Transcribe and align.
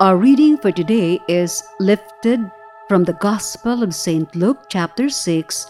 Our 0.00 0.16
reading 0.16 0.58
for 0.58 0.72
today 0.72 1.20
is 1.28 1.62
lifted 1.78 2.40
from 2.88 3.04
the 3.04 3.12
Gospel 3.12 3.84
of 3.84 3.94
St. 3.94 4.26
Luke, 4.34 4.66
chapter 4.68 5.08
6, 5.08 5.66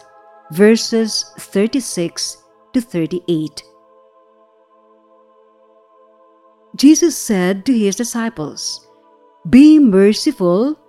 verses 0.50 1.30
36 1.38 2.38
to 2.72 2.80
38. 2.80 3.62
Jesus 6.74 7.14
said 7.18 7.66
to 7.66 7.76
his 7.76 7.96
disciples, 7.96 8.88
Be 9.50 9.78
merciful, 9.78 10.80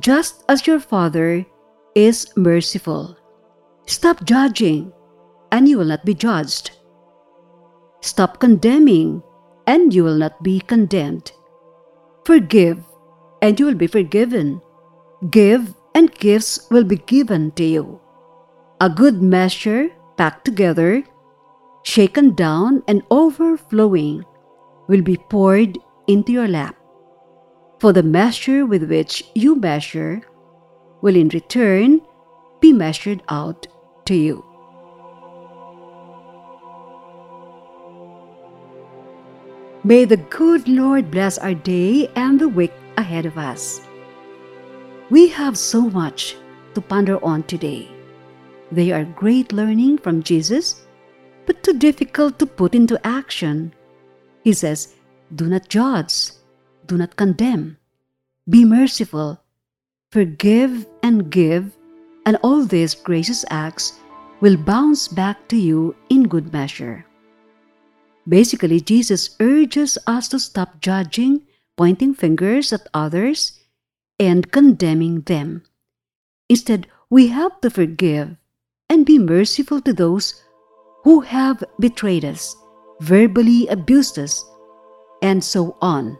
just 0.00 0.42
as 0.48 0.66
your 0.66 0.80
Father 0.80 1.46
is 1.94 2.26
merciful. 2.36 3.16
Stop 3.86 4.24
judging, 4.24 4.92
and 5.52 5.68
you 5.68 5.78
will 5.78 5.84
not 5.84 6.04
be 6.04 6.12
judged. 6.12 6.72
Stop 8.00 8.40
condemning, 8.40 9.22
and 9.68 9.94
you 9.94 10.02
will 10.02 10.18
not 10.18 10.42
be 10.42 10.58
condemned. 10.58 11.30
Forgive, 12.26 12.84
and 13.42 13.58
you 13.58 13.66
will 13.66 13.74
be 13.74 13.86
forgiven. 13.86 14.60
Give, 15.30 15.74
and 15.94 16.12
gifts 16.14 16.68
will 16.70 16.84
be 16.84 16.96
given 16.96 17.50
to 17.52 17.64
you. 17.64 18.00
A 18.80 18.88
good 18.88 19.22
measure, 19.22 19.88
packed 20.16 20.44
together, 20.44 21.04
shaken 21.82 22.34
down, 22.34 22.82
and 22.88 23.02
overflowing, 23.10 24.24
will 24.88 25.02
be 25.02 25.16
poured 25.16 25.78
into 26.06 26.32
your 26.32 26.48
lap. 26.48 26.76
For 27.78 27.92
the 27.92 28.02
measure 28.02 28.66
with 28.66 28.88
which 28.90 29.24
you 29.34 29.56
measure 29.56 30.22
will 31.00 31.16
in 31.16 31.28
return 31.28 32.00
be 32.60 32.72
measured 32.72 33.22
out 33.28 33.66
to 34.04 34.14
you. 34.14 34.44
May 39.82 40.04
the 40.04 40.18
good 40.18 40.68
Lord 40.68 41.10
bless 41.10 41.38
our 41.38 41.54
day 41.54 42.10
and 42.14 42.38
the 42.38 42.48
week 42.48 42.72
ahead 43.10 43.26
of 43.26 43.36
us. 43.36 43.82
We 45.10 45.26
have 45.34 45.58
so 45.58 45.82
much 45.90 46.36
to 46.74 46.80
ponder 46.80 47.18
on 47.24 47.42
today. 47.42 47.90
They 48.70 48.92
are 48.92 49.04
great 49.04 49.52
learning 49.52 49.98
from 49.98 50.22
Jesus, 50.22 50.86
but 51.44 51.60
too 51.64 51.74
difficult 51.74 52.38
to 52.38 52.46
put 52.46 52.72
into 52.72 53.04
action. 53.04 53.74
He 54.44 54.52
says, 54.52 54.94
Do 55.34 55.50
not 55.50 55.68
judge, 55.68 56.38
do 56.86 56.96
not 56.96 57.16
condemn, 57.16 57.78
be 58.48 58.64
merciful, 58.64 59.42
forgive 60.12 60.86
and 61.02 61.30
give, 61.30 61.74
and 62.26 62.38
all 62.44 62.62
these 62.64 62.94
gracious 62.94 63.44
acts 63.50 63.98
will 64.40 64.56
bounce 64.56 65.08
back 65.08 65.48
to 65.48 65.56
you 65.56 65.96
in 66.10 66.28
good 66.28 66.52
measure. 66.52 67.04
Basically, 68.28 68.80
Jesus 68.80 69.34
urges 69.40 69.98
us 70.06 70.28
to 70.28 70.38
stop 70.38 70.80
judging, 70.80 71.42
pointing 71.80 72.12
fingers 72.12 72.74
at 72.74 72.86
others, 72.92 73.58
and 74.18 74.52
condemning 74.52 75.22
them. 75.22 75.62
Instead, 76.50 76.86
we 77.08 77.28
have 77.28 77.58
to 77.62 77.70
forgive 77.70 78.36
and 78.90 79.06
be 79.06 79.18
merciful 79.18 79.80
to 79.80 79.94
those 79.94 80.44
who 81.04 81.20
have 81.20 81.64
betrayed 81.78 82.22
us, 82.22 82.54
verbally 83.00 83.66
abused 83.68 84.18
us, 84.18 84.44
and 85.22 85.42
so 85.42 85.74
on. 85.80 86.18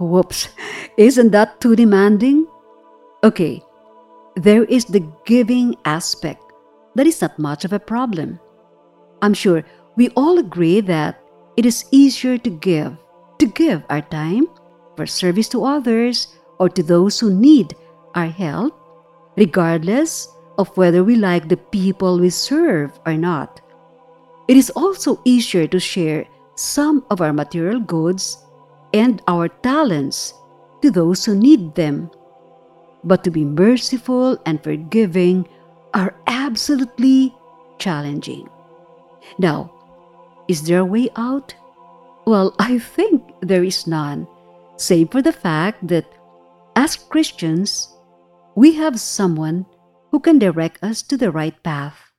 Whoops, 0.00 0.48
isn't 0.96 1.30
that 1.30 1.60
too 1.60 1.76
demanding? 1.76 2.48
Okay, 3.22 3.62
there 4.34 4.64
is 4.64 4.84
the 4.86 5.06
giving 5.26 5.76
aspect. 5.84 6.42
That 6.96 7.06
is 7.06 7.22
not 7.22 7.38
much 7.38 7.64
of 7.64 7.72
a 7.72 7.78
problem. 7.78 8.40
I'm 9.22 9.32
sure 9.32 9.62
we 9.94 10.08
all 10.16 10.38
agree 10.40 10.80
that 10.80 11.20
it 11.56 11.64
is 11.64 11.84
easier 11.92 12.36
to 12.38 12.50
give, 12.50 12.96
to 13.38 13.46
give 13.46 13.82
our 13.90 14.02
time 14.02 14.46
for 14.96 15.06
service 15.06 15.48
to 15.50 15.64
others 15.64 16.28
or 16.58 16.68
to 16.70 16.82
those 16.82 17.20
who 17.20 17.32
need 17.32 17.74
our 18.14 18.26
help, 18.26 18.74
regardless 19.36 20.28
of 20.58 20.74
whether 20.76 21.04
we 21.04 21.16
like 21.16 21.48
the 21.48 21.56
people 21.56 22.18
we 22.18 22.30
serve 22.30 22.98
or 23.04 23.14
not. 23.14 23.60
It 24.48 24.56
is 24.56 24.70
also 24.70 25.20
easier 25.24 25.66
to 25.66 25.80
share 25.80 26.26
some 26.54 27.04
of 27.10 27.20
our 27.20 27.32
material 27.32 27.80
goods 27.80 28.44
and 28.94 29.20
our 29.28 29.48
talents 29.48 30.32
to 30.80 30.90
those 30.90 31.24
who 31.24 31.34
need 31.34 31.74
them. 31.74 32.10
But 33.04 33.22
to 33.24 33.30
be 33.30 33.44
merciful 33.44 34.38
and 34.46 34.62
forgiving 34.62 35.46
are 35.92 36.14
absolutely 36.26 37.34
challenging. 37.78 38.48
Now, 39.38 39.72
is 40.48 40.62
there 40.62 40.80
a 40.80 40.84
way 40.84 41.10
out? 41.16 41.54
Well, 42.26 42.56
I 42.58 42.80
think 42.80 43.22
there 43.40 43.62
is 43.62 43.86
none, 43.86 44.26
save 44.76 45.12
for 45.12 45.22
the 45.22 45.32
fact 45.32 45.86
that 45.86 46.10
as 46.74 46.96
Christians, 46.96 47.88
we 48.56 48.74
have 48.74 48.98
someone 48.98 49.64
who 50.10 50.18
can 50.18 50.40
direct 50.40 50.82
us 50.82 51.02
to 51.02 51.16
the 51.16 51.30
right 51.30 51.54
path. 51.62 52.10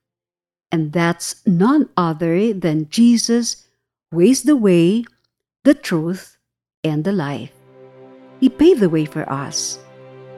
And 0.72 0.92
that's 0.92 1.46
none 1.46 1.90
other 1.94 2.54
than 2.54 2.88
Jesus, 2.88 3.68
who 4.10 4.20
is 4.20 4.44
the 4.44 4.56
way, 4.56 5.04
the 5.64 5.74
truth, 5.74 6.38
and 6.82 7.04
the 7.04 7.12
life. 7.12 7.52
He 8.40 8.48
paved 8.48 8.80
the 8.80 8.88
way 8.88 9.04
for 9.04 9.30
us. 9.30 9.78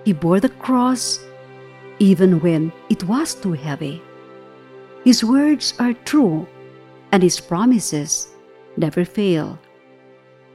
He 0.05 0.13
bore 0.13 0.41
the 0.41 0.49
cross 0.49 1.21
even 2.01 2.41
when 2.41 2.73
it 2.89 3.05
was 3.05 3.35
too 3.35 3.53
heavy. 3.53 4.03
His 5.05 5.23
words 5.23 5.75
are 5.79 5.95
true 5.95 6.49
and 7.13 7.23
His 7.23 7.39
promises 7.39 8.35
never 8.81 9.05
fail. 9.05 9.59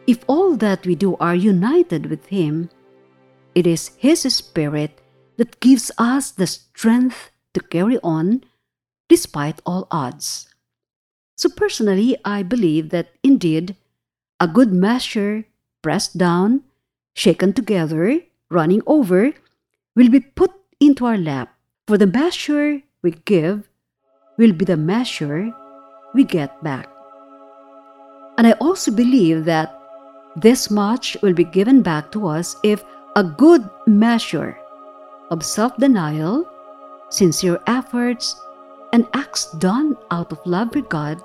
If 0.07 0.25
all 0.27 0.55
that 0.57 0.85
we 0.85 0.95
do 0.95 1.15
are 1.17 1.35
united 1.35 2.07
with 2.07 2.25
Him, 2.27 2.69
it 3.53 3.65
is 3.65 3.91
His 3.97 4.21
Spirit 4.21 5.01
that 5.37 5.59
gives 5.59 5.91
us 5.97 6.31
the 6.31 6.47
strength 6.47 7.31
to 7.53 7.59
carry 7.61 7.97
on 8.03 8.43
despite 9.07 9.61
all 9.65 9.87
odds. 9.91 10.49
So, 11.37 11.49
personally, 11.49 12.17
I 12.23 12.43
believe 12.43 12.89
that 12.89 13.13
indeed 13.23 13.75
a 14.39 14.47
good 14.47 14.71
measure, 14.71 15.45
pressed 15.81 16.17
down, 16.17 16.63
shaken 17.13 17.53
together, 17.53 18.21
running 18.49 18.81
over, 18.85 19.33
will 19.95 20.09
be 20.09 20.19
put 20.19 20.51
into 20.79 21.05
our 21.05 21.17
lap. 21.17 21.55
For 21.87 21.97
the 21.97 22.07
measure 22.07 22.81
we 23.01 23.11
give 23.11 23.69
will 24.37 24.53
be 24.53 24.65
the 24.65 24.77
measure 24.77 25.51
we 26.13 26.23
get 26.23 26.63
back. 26.63 26.94
And 28.37 28.47
I 28.47 28.51
also 28.53 28.91
believe 28.91 29.45
that 29.45 29.79
this 30.35 30.69
much 30.69 31.15
will 31.21 31.33
be 31.33 31.45
given 31.45 31.81
back 31.81 32.11
to 32.11 32.27
us 32.27 32.57
if 32.63 32.83
a 33.15 33.23
good 33.23 33.69
measure 33.87 34.57
of 35.31 35.43
self 35.43 35.77
denial, 35.77 36.45
sincere 37.09 37.59
efforts, 37.67 38.39
and 38.91 39.07
acts 39.13 39.51
done 39.53 39.97
out 40.11 40.31
of 40.31 40.45
love 40.45 40.73
for 40.73 40.81
God 40.81 41.21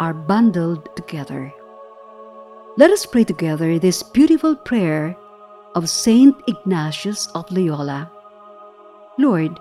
are 0.00 0.12
bundled 0.12 0.88
together. 0.96 1.52
Let 2.76 2.90
us 2.90 3.06
pray 3.06 3.24
together 3.24 3.78
this 3.78 4.02
beautiful 4.02 4.54
prayer 4.54 5.16
of 5.74 5.88
Saint 5.88 6.36
Ignatius 6.46 7.28
of 7.28 7.50
Loyola. 7.50 8.10
Lord, 9.18 9.58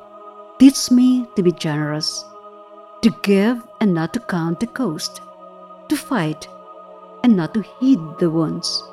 teach 0.59 0.91
me 0.91 1.27
to 1.35 1.43
be 1.43 1.51
generous 1.51 2.25
to 3.01 3.11
give 3.21 3.61
and 3.79 3.93
not 3.93 4.13
to 4.13 4.19
count 4.19 4.59
the 4.59 4.67
cost, 4.67 5.21
to 5.89 5.95
fight 5.95 6.47
and 7.25 7.35
not 7.35 7.55
to 7.55 7.63
heed 7.79 7.99
the 8.19 8.29
wounds, 8.29 8.83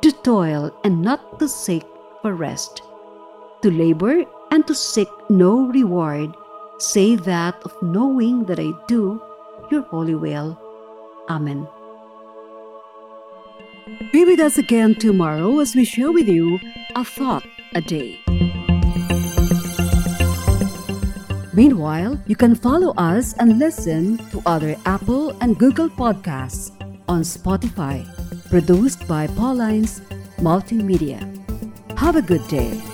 to 0.00 0.12
toil 0.22 0.70
and 0.84 1.02
not 1.02 1.40
to 1.40 1.48
seek 1.48 1.82
for 2.22 2.32
rest, 2.32 2.82
to 3.62 3.70
labor 3.70 4.24
and 4.52 4.64
to 4.68 4.74
seek 4.74 5.08
no 5.28 5.66
reward 5.66 6.30
save 6.78 7.24
that 7.24 7.54
of 7.64 7.72
knowing 7.82 8.44
that 8.44 8.58
I 8.58 8.72
do 8.88 9.22
your 9.70 9.82
holy 9.82 10.14
will. 10.14 10.58
Amen. 11.28 11.66
Be 14.12 14.24
with 14.24 14.40
us 14.40 14.58
again 14.58 14.94
tomorrow 14.94 15.58
as 15.60 15.74
we 15.74 15.84
share 15.84 16.12
with 16.12 16.28
you 16.28 16.58
a 16.94 17.04
thought 17.04 17.46
a 17.74 17.80
day. 17.80 18.20
Meanwhile, 21.52 22.18
you 22.26 22.34
can 22.34 22.56
follow 22.56 22.92
us 22.96 23.34
and 23.38 23.60
listen 23.60 24.18
to 24.30 24.42
other 24.44 24.76
Apple 24.86 25.30
and 25.40 25.56
Google 25.56 25.88
podcasts 25.88 26.73
on 27.08 27.22
Spotify, 27.22 28.04
produced 28.48 29.06
by 29.06 29.26
Paulines 29.26 30.00
Multimedia. 30.38 31.20
Have 31.98 32.16
a 32.16 32.22
good 32.22 32.46
day. 32.48 32.93